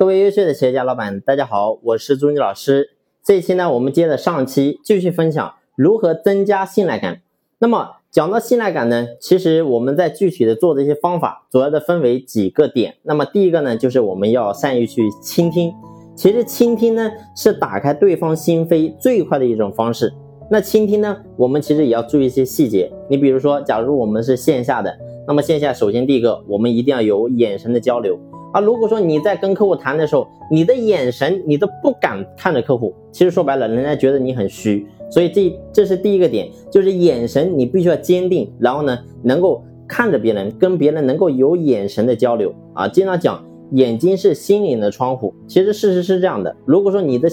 [0.00, 2.92] 各位优秀的企业家老板，大家好，我是朱妮老师。
[3.22, 7.20] 这一期呢，我们接着上期继续分享如何增加信赖感。
[7.58, 12.94] 那么讲到信赖感呢，其实我们在具体的做的一些方法，主要的分为几个点。
[13.02, 15.70] 那么第一个呢，就是我们要善于去倾听。
[16.16, 20.10] 其实倾听呢，是打开对方心扉最快的一种方式。
[20.50, 22.90] 那倾听呢，我们其实也要注意一些细节。
[23.10, 28.18] 你比如说，假如我们是线下的，那么线下首先第一个，我们一定要有眼神的交流。
[28.52, 34.86] 啊，如果说你在跟客户谈的时候，你的眼神你都不敢看着客户，其实说白了，人家觉得你很虚。
[35.10, 42.86] 所以这这是第一个点，就是眼神你必须要坚定，然后呢，能够看着别人，跟别人能够有眼神的交流啊。
[42.88, 46.54] 经常讲眼睛是心灵的窗户，其实事实是这样的。
[46.64, 47.28] 如果说你的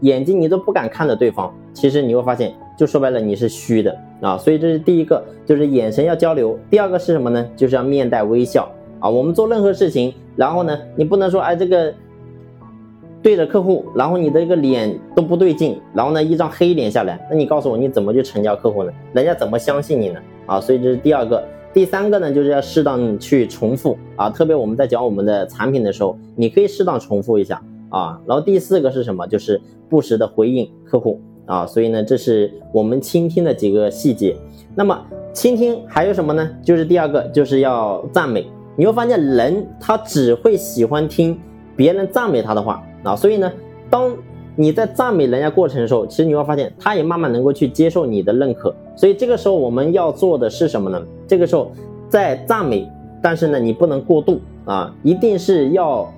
[0.00, 4.36] 眼睛你都不敢看着对方，其实你会发现，就说白了你是虚的啊。
[4.38, 6.58] 所以这是第一个，就是眼神要交流。
[6.68, 7.48] 第二个是什么呢？
[7.56, 8.70] 就是要面带微笑。
[9.00, 11.92] 啊，我们做任何事情，然后呢，你不能说，哎，这个
[13.22, 18.92] 对着客户，然后你的这个脸都不对劲，然后呢，一张黑脸下来，那你告诉我，你怎么去成交客户呢？
[19.12, 20.20] 人家怎么相信你呢？
[20.46, 28.20] 啊，所以这是第二个，第三个呢，就是要适当去重复啊，特别我们在讲我们的产品的时候，你可以适当重复一下啊。
[28.26, 29.26] 然后第四个是什么？
[29.26, 31.66] 就是不时的回应客户啊。
[31.66, 34.36] 所以呢，这是我们倾听的几个细节。
[34.74, 34.98] 那么
[35.32, 36.50] 倾听还有什么呢？
[36.62, 38.46] 就是第二个，就是要赞美。
[38.80, 41.38] 你会发现，人他只会喜欢听
[41.76, 43.52] 别人赞美他的话啊，所以呢，
[43.90, 44.10] 当
[44.56, 48.74] 你在赞美人家过程的时候，其实你会发现，他也慢慢能够去接受你的认可。
[48.96, 50.98] 所以这个时候我们要做的是什么呢？
[51.26, 51.70] 这个时候
[52.08, 56.10] 在赞美，但是呢，你不能过度啊，一定是要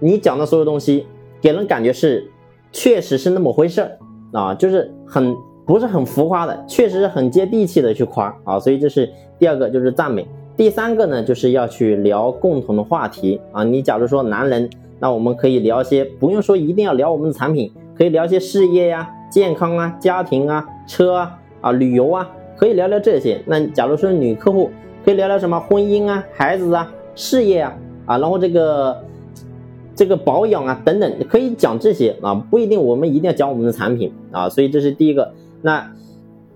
[0.00, 1.06] 你讲的所有东西
[1.40, 2.28] 给人感觉是
[2.72, 3.88] 确实是那么回事
[4.32, 8.58] 啊，就是很不是很浮夸的，确实是很接地气的去夸啊。
[8.58, 10.26] 所以这是第二个，就是赞美。
[10.56, 13.62] 第三个呢，就是要去聊共同的话题啊。
[13.62, 23.38] 你假如说男人，那我们可以聊些，不用说一定要聊我们的产品，可以聊些事业呀、健康啊、家庭啊、车啊、啊旅游啊，可以聊聊这些。
[23.44, 24.70] 那假如说女客户，
[25.04, 28.98] 可以聊聊什么婚姻啊、孩子啊、事业啊啊，然后这个
[29.94, 34.48] 这个保养啊等等，可以讲这些啊，不一定我们一定要讲我们的产品啊。
[34.48, 35.34] 所以这是第一个。
[35.60, 35.92] 那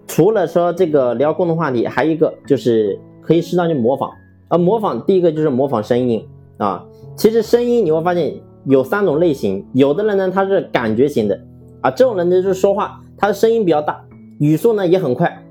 [0.06, 2.98] 除了说这个聊共同话题，还有一个就是。
[3.20, 4.10] 可以适当去模仿，
[4.48, 6.26] 而模仿第一个就是模仿声音
[6.58, 6.84] 啊。
[7.16, 11.38] 其实声音你会发现有三种类型，有的人呢他是感觉型的
[11.80, 14.04] 啊，这种人呢就是说话他的声音比较大，
[14.38, 15.42] 语速呢也很快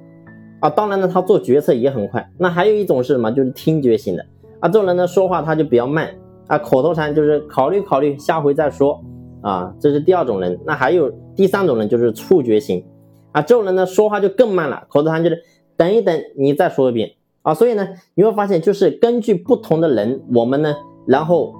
[0.59, 2.29] 啊，当然呢他做决策也很快。
[2.37, 3.31] 那还有一种是什么？
[3.31, 4.25] 就是听觉型的
[4.59, 6.09] 啊，这种人呢说话他就比较慢
[6.47, 8.99] 啊，口头禅就是考虑考虑，下回再说
[9.41, 10.59] 啊，这是第二种人。
[10.65, 12.83] 那还有第三种人就是触觉型
[13.31, 15.41] 啊，这种人呢说话就更慢了，口头禅就是
[15.77, 17.11] 等一等，你再说一遍。
[17.41, 20.75] 啊，所以呢，你会发现，就是根据不同的人，我们呢，
[21.07, 21.55] 然后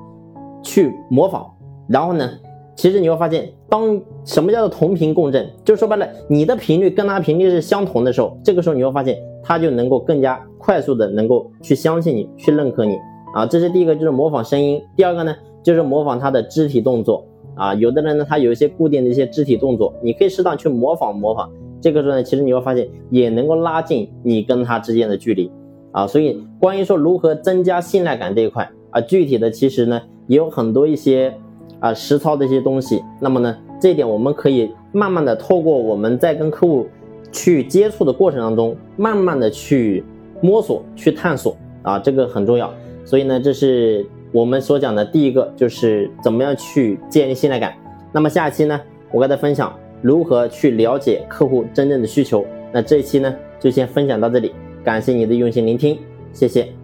[0.62, 1.46] 去模仿，
[1.88, 2.30] 然后呢，
[2.76, 12.98] 其实你会发现，当什么叫做同频共振，就说白了，你的频率跟他频率是相同的时候，这个时候你会发现，他就能够更加快速的能够去相信你，去认可你。
[13.34, 17.24] 啊，这是第一个，就是模仿声音；第二个呢，就是模仿他的肢体动作。
[17.56, 21.50] 啊，有的人呢，他有一些固定的一些肢体动作，你可以适当去模仿模仿。
[21.82, 25.52] 这个时候呢，其实你会发现，也能够拉近你跟他之间的距离。
[25.92, 31.34] 啊，所以关于说如何增加信赖感这一块啊，具体的其实呢也有很多一些
[31.80, 33.04] 啊实操的一些东西。
[33.20, 36.88] 那么呢，这一点我们可以慢慢的透过我们在跟客户
[37.32, 40.04] 去接触的过程当中，慢慢的去
[40.42, 42.74] 摸索、去探索啊，这个很重要。
[43.04, 47.74] 所以呢，这是我们所讲的第一个，就是怎么样去建立信赖感。
[48.12, 48.80] 那么下一期呢，
[49.12, 52.46] 我跟大家分享如何去了解客户真正的需求。
[52.72, 54.54] 那这一期呢，就先分享到这里。
[54.84, 55.98] 感谢你的用心聆听，
[56.34, 56.79] 谢谢。